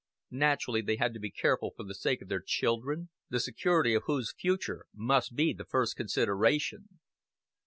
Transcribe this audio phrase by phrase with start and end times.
[0.31, 4.01] Naturally they had to be careful for the sake of their children, the security of
[4.07, 6.99] whose future must be the first consideration.